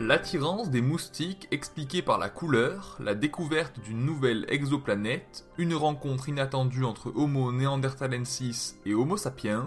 L'attirance 0.00 0.70
des 0.70 0.80
moustiques 0.80 1.48
expliquée 1.50 2.02
par 2.02 2.18
la 2.18 2.28
couleur, 2.28 2.96
la 3.00 3.16
découverte 3.16 3.80
d'une 3.80 4.04
nouvelle 4.04 4.46
exoplanète, 4.48 5.44
une 5.58 5.74
rencontre 5.74 6.28
inattendue 6.28 6.84
entre 6.84 7.12
Homo 7.16 7.50
neanderthalensis 7.50 8.76
et 8.86 8.94
Homo 8.94 9.16
sapiens, 9.16 9.66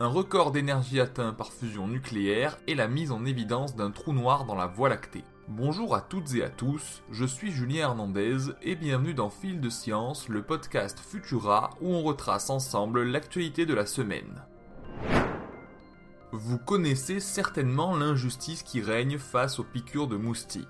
un 0.00 0.08
record 0.08 0.52
d'énergie 0.52 1.00
atteint 1.00 1.32
par 1.32 1.50
fusion 1.50 1.88
nucléaire 1.88 2.58
et 2.66 2.74
la 2.74 2.88
mise 2.88 3.10
en 3.10 3.24
évidence 3.24 3.74
d'un 3.74 3.90
trou 3.90 4.12
noir 4.12 4.44
dans 4.44 4.54
la 4.54 4.66
Voie 4.66 4.90
lactée. 4.90 5.24
Bonjour 5.48 5.94
à 5.94 6.02
toutes 6.02 6.34
et 6.34 6.44
à 6.44 6.50
tous, 6.50 7.02
je 7.10 7.24
suis 7.24 7.50
Julien 7.50 7.88
Hernandez 7.88 8.50
et 8.60 8.74
bienvenue 8.74 9.14
dans 9.14 9.30
Fil 9.30 9.62
de 9.62 9.70
Science, 9.70 10.28
le 10.28 10.42
podcast 10.42 10.98
Futura 10.98 11.70
où 11.80 11.88
on 11.88 12.02
retrace 12.02 12.50
ensemble 12.50 13.02
l'actualité 13.02 13.64
de 13.64 13.72
la 13.72 13.86
semaine. 13.86 14.42
Vous 16.36 16.58
connaissez 16.58 17.20
certainement 17.20 17.96
l'injustice 17.96 18.64
qui 18.64 18.80
règne 18.80 19.18
face 19.18 19.60
aux 19.60 19.64
piqûres 19.64 20.08
de 20.08 20.16
moustiques. 20.16 20.66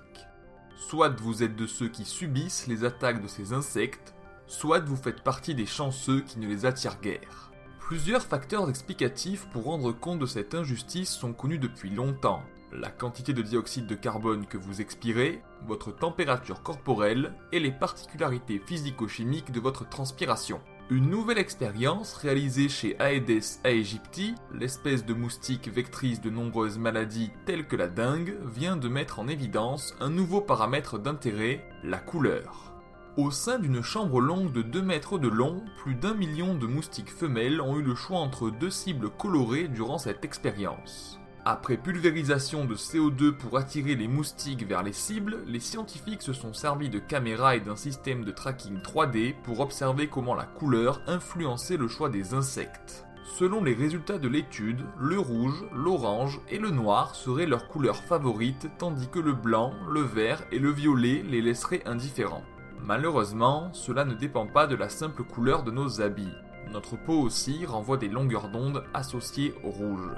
Soit 0.77 1.19
vous 1.19 1.41
êtes 1.41 1.55
de 1.55 1.65
ceux 1.65 1.87
qui 1.87 2.05
subissent 2.05 2.67
les 2.67 2.83
attaques 2.83 3.19
de 3.19 3.27
ces 3.27 3.51
insectes, 3.51 4.13
soit 4.45 4.81
vous 4.81 4.95
faites 4.95 5.23
partie 5.23 5.55
des 5.55 5.65
chanceux 5.65 6.21
qui 6.21 6.37
ne 6.37 6.47
les 6.47 6.67
attirent 6.67 7.01
guère. 7.01 7.51
Plusieurs 7.79 8.21
facteurs 8.21 8.69
explicatifs 8.69 9.47
pour 9.53 9.63
rendre 9.63 9.91
compte 9.91 10.19
de 10.19 10.27
cette 10.27 10.53
injustice 10.53 11.09
sont 11.09 11.33
connus 11.33 11.57
depuis 11.57 11.89
longtemps. 11.89 12.43
La 12.71 12.91
quantité 12.91 13.33
de 13.33 13.41
dioxyde 13.41 13.87
de 13.87 13.95
carbone 13.95 14.45
que 14.45 14.59
vous 14.59 14.81
expirez, 14.81 15.41
votre 15.65 15.91
température 15.91 16.61
corporelle 16.61 17.33
et 17.51 17.59
les 17.59 17.71
particularités 17.71 18.61
physico-chimiques 18.63 19.51
de 19.51 19.59
votre 19.59 19.89
transpiration. 19.89 20.61
Une 20.91 21.09
nouvelle 21.09 21.39
expérience 21.39 22.13
réalisée 22.13 22.69
chez 22.69 22.95
Aedes 22.99 23.59
aegypti, 23.63 24.35
l'espèce 24.53 25.03
de 25.03 25.15
moustique 25.15 25.67
vectrice 25.67 26.21
de 26.21 26.29
nombreuses 26.29 26.77
maladies 26.77 27.31
telles 27.47 27.65
que 27.65 27.75
la 27.75 27.87
dengue, 27.87 28.37
vient 28.45 28.77
de 28.77 28.87
mettre 28.87 29.17
en 29.17 29.27
évidence 29.27 29.95
un 29.99 30.11
nouveau 30.11 30.41
paramètre 30.41 30.99
d'intérêt, 30.99 31.67
la 31.83 31.97
couleur. 31.97 32.71
Au 33.17 33.31
sein 33.31 33.57
d'une 33.57 33.81
chambre 33.81 34.21
longue 34.21 34.51
de 34.51 34.61
2 34.61 34.83
mètres 34.83 35.17
de 35.17 35.27
long, 35.27 35.65
plus 35.77 35.95
d'un 35.95 36.13
million 36.13 36.53
de 36.53 36.67
moustiques 36.67 37.11
femelles 37.11 37.61
ont 37.61 37.79
eu 37.79 37.81
le 37.81 37.95
choix 37.95 38.19
entre 38.19 38.51
deux 38.51 38.69
cibles 38.69 39.09
colorées 39.09 39.67
durant 39.67 39.97
cette 39.97 40.23
expérience. 40.23 41.19
Après 41.47 41.77
pulvérisation 41.77 42.65
de 42.65 42.73
CO2 42.73 43.31
pour 43.31 43.59
attirer 43.59 43.93
les 43.93 44.07
moustiques 44.07 44.67
vers 44.67 44.81
les 44.81 44.93
cibles, 44.93 45.37
les 45.45 45.59
scientifiques 45.59 46.23
se 46.23 46.33
sont 46.33 46.55
servis 46.55 46.89
de 46.89 46.97
caméras 46.97 47.55
et 47.55 47.59
d'un 47.59 47.75
système 47.75 48.25
de 48.25 48.31
tracking 48.31 48.79
3D 48.79 49.35
pour 49.43 49.59
observer 49.59 50.07
comment 50.07 50.33
la 50.33 50.45
couleur 50.45 51.01
influençait 51.05 51.77
le 51.77 51.87
choix 51.87 52.09
des 52.09 52.33
insectes. 52.33 53.05
Selon 53.37 53.63
les 53.63 53.75
résultats 53.75 54.17
de 54.17 54.27
l'étude, 54.27 54.81
le 54.99 55.19
rouge, 55.19 55.63
l'orange 55.71 56.41
et 56.49 56.57
le 56.57 56.71
noir 56.71 57.13
seraient 57.13 57.45
leurs 57.45 57.67
couleurs 57.67 58.03
favorites 58.03 58.67
tandis 58.79 59.07
que 59.09 59.19
le 59.19 59.33
blanc, 59.33 59.71
le 59.87 60.01
vert 60.01 60.41
et 60.51 60.57
le 60.57 60.71
violet 60.71 61.23
les 61.29 61.43
laisseraient 61.43 61.85
indifférents. 61.85 62.43
Malheureusement, 62.83 63.69
cela 63.71 64.03
ne 64.03 64.15
dépend 64.15 64.47
pas 64.47 64.65
de 64.65 64.75
la 64.75 64.89
simple 64.89 65.23
couleur 65.23 65.61
de 65.61 65.69
nos 65.69 66.01
habits. 66.01 66.33
Notre 66.71 66.97
peau 66.97 67.21
aussi 67.21 67.67
renvoie 67.67 67.97
des 67.97 68.09
longueurs 68.09 68.49
d'onde 68.49 68.83
associées 68.95 69.53
au 69.63 69.69
rouge. 69.69 70.09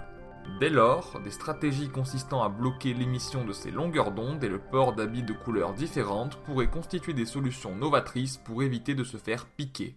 Dès 0.59 0.69
lors, 0.69 1.19
des 1.23 1.29
stratégies 1.29 1.89
consistant 1.89 2.41
à 2.41 2.49
bloquer 2.49 2.93
l'émission 2.93 3.45
de 3.45 3.53
ces 3.53 3.69
longueurs 3.69 4.11
d'onde 4.11 4.43
et 4.43 4.49
le 4.49 4.57
port 4.57 4.93
d'habits 4.93 5.21
de 5.21 5.33
couleurs 5.33 5.73
différentes 5.73 6.35
pourraient 6.37 6.69
constituer 6.69 7.13
des 7.13 7.27
solutions 7.27 7.75
novatrices 7.75 8.37
pour 8.37 8.63
éviter 8.63 8.95
de 8.95 9.03
se 9.03 9.17
faire 9.17 9.45
piquer. 9.45 9.95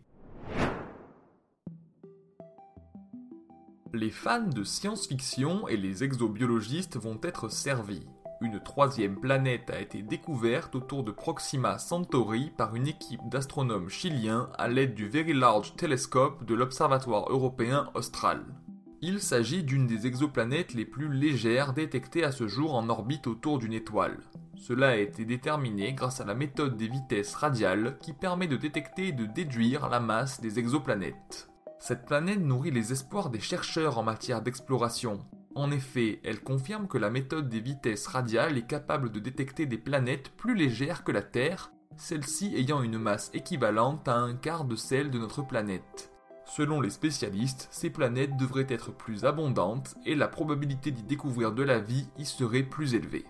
Les 3.94 4.10
fans 4.10 4.46
de 4.46 4.62
science-fiction 4.62 5.66
et 5.66 5.76
les 5.76 6.04
exobiologistes 6.04 6.96
vont 6.96 7.18
être 7.22 7.48
servis. 7.48 8.06
Une 8.42 8.60
troisième 8.60 9.18
planète 9.18 9.68
a 9.70 9.80
été 9.80 10.02
découverte 10.02 10.74
autour 10.74 11.04
de 11.04 11.10
Proxima 11.10 11.78
Centauri 11.78 12.52
par 12.56 12.74
une 12.74 12.86
équipe 12.86 13.28
d'astronomes 13.28 13.88
chiliens 13.88 14.48
à 14.58 14.68
l'aide 14.68 14.94
du 14.94 15.08
Very 15.08 15.32
Large 15.32 15.74
Telescope 15.76 16.44
de 16.44 16.54
l'Observatoire 16.54 17.30
européen 17.30 17.90
austral. 17.94 18.44
Il 19.02 19.20
s'agit 19.20 19.62
d'une 19.62 19.86
des 19.86 20.06
exoplanètes 20.06 20.74
les 20.74 20.84
plus 20.84 21.10
légères 21.10 21.72
détectées 21.72 22.22
à 22.22 22.32
ce 22.32 22.46
jour 22.46 22.74
en 22.74 22.90
orbite 22.90 23.26
autour 23.26 23.58
d'une 23.58 23.72
étoile. 23.72 24.18
Cela 24.56 24.88
a 24.88 24.96
été 24.96 25.24
déterminé 25.24 25.94
grâce 25.94 26.20
à 26.20 26.26
la 26.26 26.34
méthode 26.34 26.76
des 26.76 26.88
vitesses 26.88 27.34
radiales 27.34 27.96
qui 28.02 28.12
permet 28.12 28.46
de 28.46 28.58
détecter 28.58 29.08
et 29.08 29.12
de 29.12 29.24
déduire 29.24 29.88
la 29.88 30.00
masse 30.00 30.42
des 30.42 30.58
exoplanètes. 30.58 31.48
Cette 31.78 32.04
planète 32.04 32.40
nourrit 32.40 32.72
les 32.72 32.92
espoirs 32.92 33.30
des 33.30 33.40
chercheurs 33.40 33.96
en 33.96 34.02
matière 34.02 34.42
d'exploration. 34.42 35.20
En 35.54 35.70
effet, 35.70 36.20
elle 36.22 36.42
confirme 36.42 36.86
que 36.86 36.98
la 36.98 37.08
méthode 37.08 37.48
des 37.48 37.60
vitesses 37.60 38.06
radiales 38.06 38.58
est 38.58 38.66
capable 38.66 39.10
de 39.10 39.18
détecter 39.18 39.64
des 39.64 39.78
planètes 39.78 40.30
plus 40.36 40.54
légères 40.54 41.04
que 41.04 41.12
la 41.12 41.22
Terre, 41.22 41.72
celles-ci 41.96 42.54
ayant 42.54 42.82
une 42.82 42.98
masse 42.98 43.30
équivalente 43.32 44.06
à 44.08 44.16
un 44.16 44.34
quart 44.34 44.66
de 44.66 44.76
celle 44.76 45.10
de 45.10 45.18
notre 45.18 45.40
planète. 45.40 46.12
Selon 46.50 46.80
les 46.80 46.90
spécialistes, 46.90 47.68
ces 47.70 47.90
planètes 47.90 48.36
devraient 48.36 48.66
être 48.68 48.90
plus 48.90 49.24
abondantes 49.24 49.94
et 50.04 50.16
la 50.16 50.26
probabilité 50.26 50.90
d'y 50.90 51.04
découvrir 51.04 51.52
de 51.52 51.62
la 51.62 51.78
vie 51.78 52.08
y 52.18 52.24
serait 52.24 52.64
plus 52.64 52.94
élevée. 52.96 53.24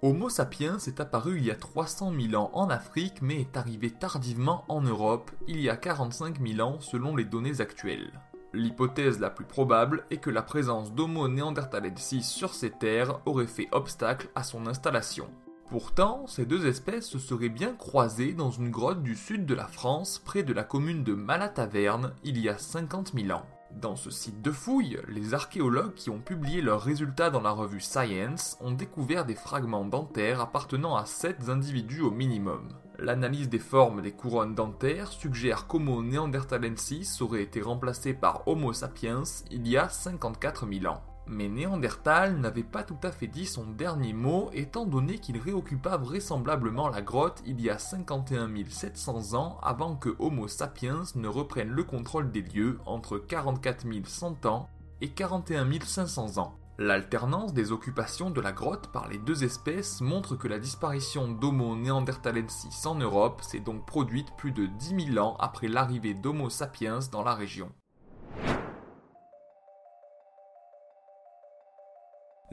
Homo 0.00 0.28
sapiens 0.28 0.78
est 0.78 1.00
apparu 1.00 1.38
il 1.38 1.46
y 1.46 1.50
a 1.50 1.56
300 1.56 2.12
000 2.30 2.40
ans 2.40 2.50
en 2.52 2.70
Afrique 2.70 3.20
mais 3.20 3.40
est 3.40 3.56
arrivé 3.56 3.90
tardivement 3.90 4.64
en 4.68 4.80
Europe 4.80 5.32
il 5.48 5.60
y 5.60 5.68
a 5.68 5.76
45 5.76 6.40
000 6.40 6.60
ans 6.60 6.78
selon 6.78 7.16
les 7.16 7.24
données 7.24 7.60
actuelles. 7.60 8.12
L'hypothèse 8.52 9.18
la 9.18 9.30
plus 9.30 9.44
probable 9.44 10.04
est 10.12 10.18
que 10.18 10.30
la 10.30 10.42
présence 10.42 10.92
d'Homo 10.92 11.26
neanderthalensis 11.26 12.22
sur 12.22 12.54
ces 12.54 12.70
terres 12.70 13.18
aurait 13.26 13.48
fait 13.48 13.66
obstacle 13.72 14.28
à 14.36 14.44
son 14.44 14.68
installation. 14.68 15.28
Pourtant, 15.68 16.26
ces 16.26 16.44
deux 16.44 16.66
espèces 16.66 17.06
se 17.06 17.18
seraient 17.18 17.48
bien 17.48 17.74
croisées 17.74 18.34
dans 18.34 18.50
une 18.50 18.70
grotte 18.70 19.02
du 19.02 19.16
sud 19.16 19.46
de 19.46 19.54
la 19.54 19.66
France, 19.66 20.20
près 20.24 20.42
de 20.42 20.52
la 20.52 20.62
commune 20.62 21.04
de 21.04 21.14
Malataverne, 21.14 22.12
il 22.22 22.38
y 22.38 22.48
a 22.48 22.58
50 22.58 23.12
000 23.14 23.36
ans. 23.36 23.46
Dans 23.80 23.96
ce 23.96 24.10
site 24.10 24.40
de 24.40 24.52
fouilles, 24.52 25.00
les 25.08 25.34
archéologues 25.34 25.94
qui 25.94 26.10
ont 26.10 26.20
publié 26.20 26.60
leurs 26.60 26.82
résultats 26.82 27.30
dans 27.30 27.40
la 27.40 27.50
revue 27.50 27.80
Science 27.80 28.56
ont 28.60 28.70
découvert 28.70 29.24
des 29.24 29.34
fragments 29.34 29.84
dentaires 29.84 30.40
appartenant 30.40 30.96
à 30.96 31.06
7 31.06 31.48
individus 31.48 32.02
au 32.02 32.10
minimum. 32.10 32.68
L'analyse 32.98 33.48
des 33.48 33.58
formes 33.58 34.00
des 34.00 34.12
couronnes 34.12 34.54
dentaires 34.54 35.10
suggère 35.10 35.66
qu'Homo 35.66 36.02
neanderthalensis 36.02 37.20
aurait 37.20 37.42
été 37.42 37.60
remplacé 37.62 38.14
par 38.14 38.46
Homo 38.46 38.72
sapiens 38.72 39.24
il 39.50 39.66
y 39.66 39.76
a 39.76 39.88
54 39.88 40.68
000 40.72 40.86
ans. 40.86 41.02
Mais 41.26 41.48
Néandertal 41.48 42.38
n'avait 42.38 42.62
pas 42.62 42.82
tout 42.82 42.98
à 43.02 43.10
fait 43.10 43.26
dit 43.26 43.46
son 43.46 43.64
dernier 43.64 44.12
mot 44.12 44.50
étant 44.52 44.84
donné 44.84 45.18
qu'il 45.18 45.38
réoccupa 45.38 45.96
vraisemblablement 45.96 46.88
la 46.88 47.00
grotte 47.00 47.42
il 47.46 47.60
y 47.60 47.70
a 47.70 47.78
51 47.78 48.50
700 48.68 49.34
ans 49.34 49.58
avant 49.62 49.96
que 49.96 50.14
Homo 50.18 50.48
sapiens 50.48 51.02
ne 51.14 51.28
reprenne 51.28 51.70
le 51.70 51.84
contrôle 51.84 52.30
des 52.30 52.42
lieux 52.42 52.78
entre 52.84 53.16
44 53.18 53.86
100 54.04 54.44
ans 54.44 54.68
et 55.00 55.10
41 55.10 55.66
500 55.80 56.38
ans. 56.38 56.58
L'alternance 56.76 57.54
des 57.54 57.70
occupations 57.70 58.30
de 58.30 58.40
la 58.40 58.50
grotte 58.50 58.88
par 58.88 59.08
les 59.08 59.18
deux 59.18 59.44
espèces 59.44 60.00
montre 60.00 60.34
que 60.34 60.48
la 60.48 60.58
disparition 60.58 61.28
d'Homo 61.28 61.76
neanderthalensis 61.76 62.84
en 62.84 62.96
Europe 62.96 63.42
s'est 63.42 63.60
donc 63.60 63.86
produite 63.86 64.34
plus 64.36 64.50
de 64.50 64.66
10 64.66 65.12
000 65.12 65.24
ans 65.24 65.36
après 65.38 65.68
l'arrivée 65.68 66.14
d'Homo 66.14 66.50
sapiens 66.50 66.98
dans 67.12 67.22
la 67.22 67.34
région. 67.34 67.70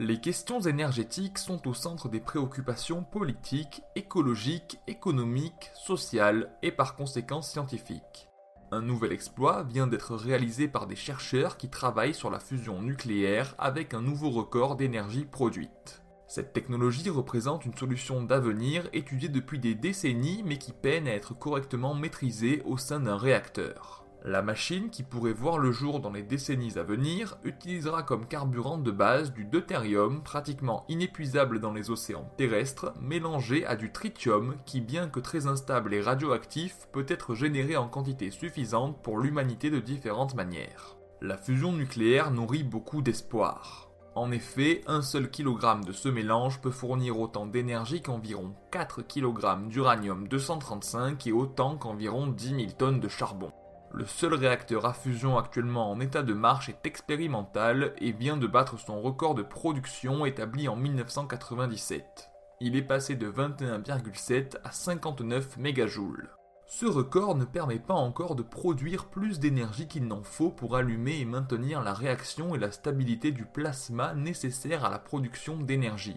Les 0.02 0.18
questions 0.18 0.60
énergétiques 0.60 1.38
sont 1.38 1.68
au 1.68 1.74
centre 1.74 2.08
des 2.08 2.18
préoccupations 2.18 3.04
politiques, 3.04 3.82
écologiques, 3.94 4.80
économiques, 4.88 5.70
sociales 5.74 6.50
et 6.60 6.72
par 6.72 6.96
conséquent 6.96 7.40
scientifiques. 7.40 8.28
Un 8.72 8.82
nouvel 8.82 9.12
exploit 9.12 9.62
vient 9.62 9.86
d'être 9.86 10.16
réalisé 10.16 10.66
par 10.66 10.88
des 10.88 10.96
chercheurs 10.96 11.56
qui 11.56 11.68
travaillent 11.68 12.14
sur 12.14 12.30
la 12.30 12.40
fusion 12.40 12.82
nucléaire 12.82 13.54
avec 13.58 13.94
un 13.94 14.02
nouveau 14.02 14.30
record 14.30 14.74
d'énergie 14.74 15.24
produite. 15.24 16.02
Cette 16.26 16.52
technologie 16.52 17.08
représente 17.08 17.64
une 17.64 17.76
solution 17.76 18.24
d'avenir 18.24 18.88
étudiée 18.92 19.28
depuis 19.28 19.60
des 19.60 19.76
décennies 19.76 20.42
mais 20.44 20.58
qui 20.58 20.72
peine 20.72 21.06
à 21.06 21.14
être 21.14 21.38
correctement 21.38 21.94
maîtrisée 21.94 22.60
au 22.64 22.76
sein 22.76 22.98
d'un 22.98 23.16
réacteur. 23.16 24.01
La 24.24 24.40
machine, 24.40 24.88
qui 24.90 25.02
pourrait 25.02 25.32
voir 25.32 25.58
le 25.58 25.72
jour 25.72 25.98
dans 25.98 26.12
les 26.12 26.22
décennies 26.22 26.78
à 26.78 26.84
venir, 26.84 27.36
utilisera 27.42 28.04
comme 28.04 28.26
carburant 28.26 28.78
de 28.78 28.92
base 28.92 29.32
du 29.32 29.44
deutérium 29.44 30.22
pratiquement 30.22 30.84
inépuisable 30.88 31.58
dans 31.58 31.72
les 31.72 31.90
océans 31.90 32.30
terrestres, 32.36 32.92
mélangé 33.00 33.66
à 33.66 33.74
du 33.74 33.90
tritium 33.90 34.54
qui, 34.64 34.80
bien 34.80 35.08
que 35.08 35.18
très 35.18 35.48
instable 35.48 35.92
et 35.92 36.00
radioactif, 36.00 36.86
peut 36.92 37.06
être 37.08 37.34
généré 37.34 37.76
en 37.76 37.88
quantité 37.88 38.30
suffisante 38.30 39.02
pour 39.02 39.18
l'humanité 39.18 39.70
de 39.70 39.80
différentes 39.80 40.36
manières. 40.36 40.96
La 41.20 41.36
fusion 41.36 41.72
nucléaire 41.72 42.30
nourrit 42.30 42.62
beaucoup 42.62 43.02
d'espoir. 43.02 43.90
En 44.14 44.30
effet, 44.30 44.82
un 44.86 45.02
seul 45.02 45.30
kilogramme 45.30 45.84
de 45.84 45.92
ce 45.92 46.08
mélange 46.08 46.60
peut 46.60 46.70
fournir 46.70 47.18
autant 47.18 47.46
d'énergie 47.46 48.02
qu'environ 48.02 48.54
4 48.70 49.02
kg 49.02 49.68
d'uranium 49.68 50.28
235 50.28 51.26
et 51.26 51.32
autant 51.32 51.76
qu'environ 51.76 52.28
10 52.28 52.48
000 52.48 52.60
tonnes 52.78 53.00
de 53.00 53.08
charbon. 53.08 53.50
Le 53.94 54.06
seul 54.06 54.32
réacteur 54.32 54.86
à 54.86 54.94
fusion 54.94 55.36
actuellement 55.36 55.90
en 55.90 56.00
état 56.00 56.22
de 56.22 56.32
marche 56.32 56.70
est 56.70 56.86
expérimental 56.86 57.92
et 57.98 58.12
vient 58.12 58.38
de 58.38 58.46
battre 58.46 58.78
son 58.78 59.02
record 59.02 59.34
de 59.34 59.42
production 59.42 60.24
établi 60.24 60.66
en 60.66 60.76
1997. 60.76 62.30
Il 62.60 62.74
est 62.74 62.82
passé 62.82 63.16
de 63.16 63.30
21,7 63.30 64.56
à 64.64 64.72
59 64.72 65.58
mégajoules. 65.58 66.30
Ce 66.64 66.86
record 66.86 67.34
ne 67.34 67.44
permet 67.44 67.80
pas 67.80 67.92
encore 67.92 68.34
de 68.34 68.42
produire 68.42 69.10
plus 69.10 69.38
d'énergie 69.38 69.88
qu'il 69.88 70.06
n'en 70.06 70.22
faut 70.22 70.48
pour 70.48 70.74
allumer 70.74 71.20
et 71.20 71.26
maintenir 71.26 71.82
la 71.82 71.92
réaction 71.92 72.54
et 72.54 72.58
la 72.58 72.72
stabilité 72.72 73.30
du 73.30 73.44
plasma 73.44 74.14
nécessaire 74.14 74.86
à 74.86 74.90
la 74.90 74.98
production 74.98 75.58
d'énergie. 75.58 76.16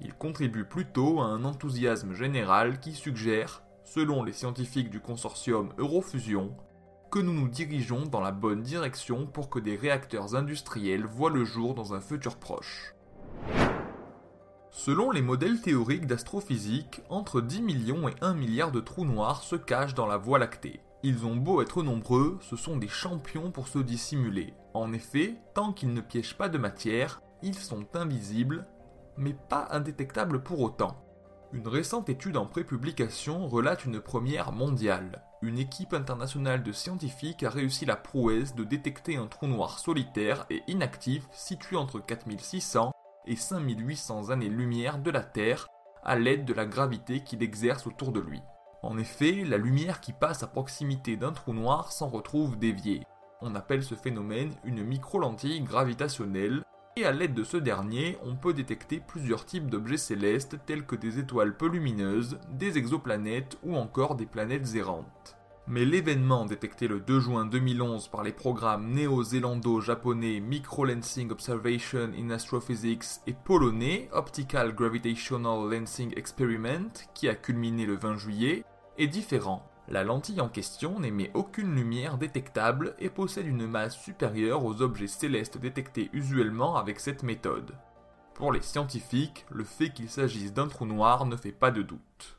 Il 0.00 0.14
contribue 0.14 0.64
plutôt 0.64 1.20
à 1.20 1.26
un 1.26 1.44
enthousiasme 1.44 2.14
général 2.14 2.80
qui 2.80 2.92
suggère, 2.92 3.62
selon 3.84 4.22
les 4.22 4.32
scientifiques 4.32 4.88
du 4.88 5.00
consortium 5.00 5.74
Eurofusion, 5.76 6.56
que 7.14 7.20
nous 7.20 7.32
nous 7.32 7.46
dirigeons 7.46 8.06
dans 8.06 8.20
la 8.20 8.32
bonne 8.32 8.62
direction 8.62 9.24
pour 9.24 9.48
que 9.48 9.60
des 9.60 9.76
réacteurs 9.76 10.34
industriels 10.34 11.04
voient 11.04 11.30
le 11.30 11.44
jour 11.44 11.72
dans 11.74 11.94
un 11.94 12.00
futur 12.00 12.38
proche. 12.38 12.92
Selon 14.72 15.12
les 15.12 15.22
modèles 15.22 15.60
théoriques 15.60 16.08
d'astrophysique, 16.08 17.02
entre 17.08 17.40
10 17.40 17.62
millions 17.62 18.08
et 18.08 18.16
1 18.20 18.34
milliard 18.34 18.72
de 18.72 18.80
trous 18.80 19.04
noirs 19.04 19.44
se 19.44 19.54
cachent 19.54 19.94
dans 19.94 20.08
la 20.08 20.16
Voie 20.16 20.40
lactée. 20.40 20.80
Ils 21.04 21.24
ont 21.24 21.36
beau 21.36 21.62
être 21.62 21.84
nombreux, 21.84 22.36
ce 22.40 22.56
sont 22.56 22.78
des 22.78 22.88
champions 22.88 23.52
pour 23.52 23.68
se 23.68 23.78
dissimuler. 23.78 24.52
En 24.74 24.92
effet, 24.92 25.36
tant 25.54 25.72
qu'ils 25.72 25.94
ne 25.94 26.00
piègent 26.00 26.36
pas 26.36 26.48
de 26.48 26.58
matière, 26.58 27.22
ils 27.44 27.54
sont 27.54 27.86
invisibles, 27.94 28.66
mais 29.16 29.36
pas 29.48 29.68
indétectables 29.70 30.42
pour 30.42 30.62
autant. 30.62 30.96
Une 31.54 31.68
récente 31.68 32.08
étude 32.08 32.36
en 32.36 32.46
prépublication 32.46 33.46
relate 33.46 33.84
une 33.84 34.00
première 34.00 34.50
mondiale. 34.50 35.22
Une 35.40 35.60
équipe 35.60 35.94
internationale 35.94 36.64
de 36.64 36.72
scientifiques 36.72 37.44
a 37.44 37.48
réussi 37.48 37.86
la 37.86 37.94
prouesse 37.94 38.56
de 38.56 38.64
détecter 38.64 39.14
un 39.14 39.28
trou 39.28 39.46
noir 39.46 39.78
solitaire 39.78 40.46
et 40.50 40.64
inactif 40.66 41.28
situé 41.30 41.76
entre 41.76 42.00
4600 42.00 42.90
et 43.28 43.36
5800 43.36 44.30
années-lumière 44.30 44.98
de 44.98 45.12
la 45.12 45.22
Terre 45.22 45.68
à 46.02 46.16
l'aide 46.16 46.44
de 46.44 46.54
la 46.54 46.66
gravité 46.66 47.22
qu'il 47.22 47.40
exerce 47.40 47.86
autour 47.86 48.10
de 48.10 48.18
lui. 48.18 48.42
En 48.82 48.98
effet, 48.98 49.44
la 49.44 49.56
lumière 49.56 50.00
qui 50.00 50.12
passe 50.12 50.42
à 50.42 50.48
proximité 50.48 51.16
d'un 51.16 51.32
trou 51.32 51.52
noir 51.52 51.92
s'en 51.92 52.08
retrouve 52.08 52.58
déviée. 52.58 53.06
On 53.40 53.54
appelle 53.54 53.84
ce 53.84 53.94
phénomène 53.94 54.52
une 54.64 54.82
micro-lentille 54.82 55.60
gravitationnelle, 55.60 56.64
et 56.96 57.04
à 57.04 57.12
l'aide 57.12 57.34
de 57.34 57.42
ce 57.42 57.56
dernier, 57.56 58.18
on 58.24 58.36
peut 58.36 58.52
détecter 58.52 59.00
plusieurs 59.00 59.44
types 59.44 59.68
d'objets 59.68 59.96
célestes 59.96 60.58
tels 60.64 60.86
que 60.86 60.94
des 60.94 61.18
étoiles 61.18 61.56
peu 61.56 61.66
lumineuses, 61.66 62.38
des 62.50 62.78
exoplanètes 62.78 63.58
ou 63.64 63.76
encore 63.76 64.14
des 64.14 64.26
planètes 64.26 64.74
errantes. 64.76 65.36
Mais 65.66 65.84
l'événement 65.84 66.44
détecté 66.44 66.86
le 66.88 67.00
2 67.00 67.20
juin 67.20 67.46
2011 67.46 68.08
par 68.08 68.22
les 68.22 68.32
programmes 68.32 68.92
néo-zélando-japonais 68.92 70.40
Micro-Lensing 70.40 71.32
Observation 71.32 72.10
in 72.16 72.30
Astrophysics 72.30 73.22
et 73.26 73.32
polonais 73.32 74.08
Optical 74.12 74.74
Gravitational 74.74 75.70
Lensing 75.70 76.12
Experiment, 76.16 76.92
qui 77.14 77.28
a 77.28 77.34
culminé 77.34 77.86
le 77.86 77.96
20 77.96 78.16
juillet, 78.18 78.64
est 78.98 79.08
différent. 79.08 79.66
La 79.88 80.02
lentille 80.02 80.40
en 80.40 80.48
question 80.48 80.98
n'émet 80.98 81.30
aucune 81.34 81.74
lumière 81.74 82.16
détectable 82.16 82.94
et 82.98 83.10
possède 83.10 83.46
une 83.46 83.66
masse 83.66 83.98
supérieure 83.98 84.64
aux 84.64 84.80
objets 84.80 85.06
célestes 85.06 85.58
détectés 85.58 86.08
usuellement 86.12 86.76
avec 86.76 87.00
cette 87.00 87.22
méthode. 87.22 87.74
Pour 88.34 88.50
les 88.50 88.62
scientifiques, 88.62 89.44
le 89.50 89.62
fait 89.62 89.90
qu'il 89.90 90.08
s'agisse 90.08 90.54
d'un 90.54 90.68
trou 90.68 90.86
noir 90.86 91.26
ne 91.26 91.36
fait 91.36 91.52
pas 91.52 91.70
de 91.70 91.82
doute. 91.82 92.38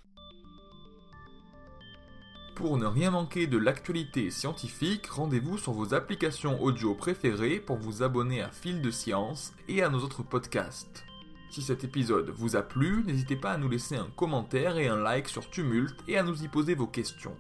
Pour 2.55 2.77
ne 2.77 2.85
rien 2.85 3.11
manquer 3.11 3.47
de 3.47 3.57
l'actualité 3.57 4.31
scientifique, 4.31 5.07
rendez-vous 5.07 5.57
sur 5.57 5.73
vos 5.73 5.93
applications 5.93 6.61
audio 6.63 6.95
préférées 6.95 7.59
pour 7.59 7.77
vous 7.77 8.01
abonner 8.01 8.41
à 8.41 8.49
Fil 8.49 8.81
de 8.81 8.91
Science 8.91 9.53
et 9.67 9.83
à 9.83 9.89
nos 9.89 9.99
autres 9.99 10.23
podcasts. 10.23 11.05
Si 11.55 11.61
cet 11.61 11.85
épisode 11.85 12.31
vous 12.31 12.57
a 12.57 12.61
plu, 12.61 13.01
n'hésitez 13.05 13.37
pas 13.37 13.53
à 13.53 13.57
nous 13.57 13.69
laisser 13.69 13.95
un 13.95 14.09
commentaire 14.17 14.75
et 14.75 14.89
un 14.89 14.97
like 14.97 15.29
sur 15.29 15.49
Tumult 15.49 15.95
et 16.05 16.17
à 16.17 16.23
nous 16.23 16.43
y 16.43 16.49
poser 16.49 16.75
vos 16.75 16.85
questions. 16.85 17.37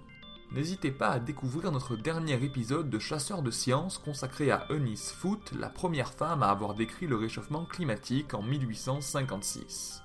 N'hésitez 0.53 0.91
pas 0.91 1.09
à 1.09 1.19
découvrir 1.19 1.69
notre 1.73 1.97
dernier 1.97 2.41
épisode 2.41 2.89
de 2.89 2.97
Chasseurs 2.97 3.41
de 3.41 3.51
sciences 3.51 3.97
consacré 3.97 4.51
à 4.51 4.67
Eunice 4.69 5.11
Foote, 5.11 5.51
la 5.59 5.67
première 5.67 6.13
femme 6.13 6.43
à 6.43 6.49
avoir 6.49 6.75
décrit 6.75 7.07
le 7.07 7.17
réchauffement 7.17 7.65
climatique 7.65 8.33
en 8.33 8.41
1856. 8.41 10.01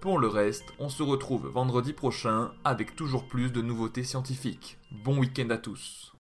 Pour 0.00 0.18
le 0.18 0.26
reste, 0.26 0.74
on 0.80 0.88
se 0.88 1.04
retrouve 1.04 1.46
vendredi 1.46 1.92
prochain 1.92 2.50
avec 2.64 2.96
toujours 2.96 3.28
plus 3.28 3.52
de 3.52 3.62
nouveautés 3.62 4.02
scientifiques. 4.02 4.76
Bon 4.90 5.16
week-end 5.20 5.50
à 5.50 5.58
tous 5.58 6.11